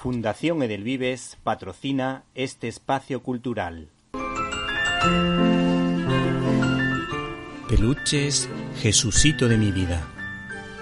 [0.00, 3.88] Fundación Edelvives patrocina este espacio cultural.
[7.68, 8.48] Peluches,
[8.80, 10.06] Jesucito de mi vida.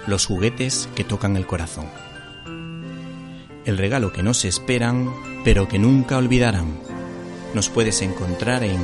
[0.07, 1.87] Los juguetes que tocan el corazón.
[3.65, 5.11] El regalo que no se esperan,
[5.45, 6.79] pero que nunca olvidarán.
[7.55, 8.83] Nos puedes encontrar en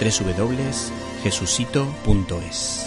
[0.00, 2.86] www.jesucito.es.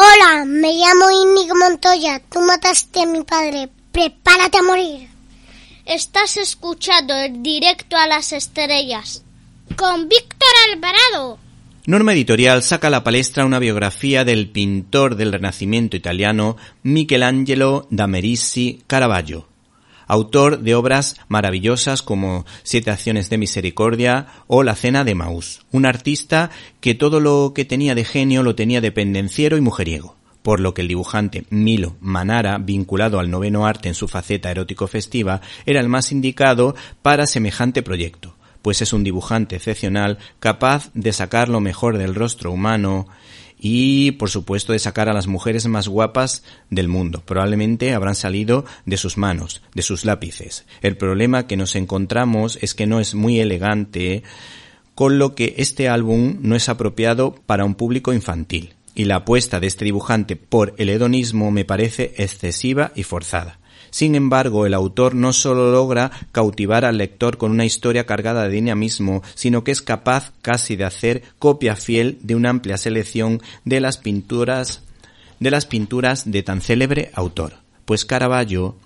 [0.00, 2.22] Hola, me llamo Inigo Montoya.
[2.30, 3.68] Tú mataste a mi padre.
[3.90, 5.08] Prepárate a morir.
[5.84, 9.24] Estás escuchando el directo a las estrellas
[9.74, 11.40] con Víctor Alvarado.
[11.86, 18.06] Norma Editorial saca a la palestra una biografía del pintor del Renacimiento italiano Michelangelo da
[18.06, 19.48] Merici Caravaggio
[20.08, 25.86] autor de obras maravillosas como Siete Acciones de Misericordia o La Cena de Maús, un
[25.86, 30.60] artista que todo lo que tenía de genio lo tenía de pendenciero y mujeriego por
[30.60, 35.80] lo que el dibujante Milo Manara, vinculado al noveno arte en su faceta erótico-festiva, era
[35.80, 41.60] el más indicado para semejante proyecto, pues es un dibujante excepcional capaz de sacar lo
[41.60, 43.08] mejor del rostro humano
[43.58, 47.22] y por supuesto de sacar a las mujeres más guapas del mundo.
[47.24, 50.64] Probablemente habrán salido de sus manos, de sus lápices.
[50.80, 54.22] El problema que nos encontramos es que no es muy elegante,
[54.94, 58.74] con lo que este álbum no es apropiado para un público infantil.
[58.94, 63.57] Y la apuesta de este dibujante por el hedonismo me parece excesiva y forzada.
[63.90, 68.50] Sin embargo, el autor no solo logra cautivar al lector con una historia cargada de
[68.54, 73.80] dinamismo, sino que es capaz casi de hacer copia fiel de una amplia selección de
[73.80, 74.82] las pinturas
[75.40, 77.54] de las pinturas de tan célebre autor.
[77.84, 78.76] Pues Caravaggio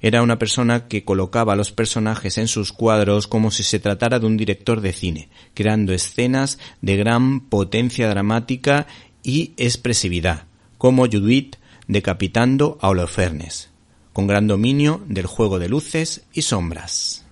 [0.00, 4.18] era una persona que colocaba a los personajes en sus cuadros como si se tratara
[4.18, 8.86] de un director de cine, creando escenas de gran potencia dramática
[9.22, 10.44] y expresividad,
[10.78, 11.56] como Judith
[11.86, 13.73] decapitando a Holofernes
[14.14, 17.23] con gran dominio del juego de luces y sombras.